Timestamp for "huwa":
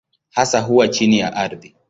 0.61-0.87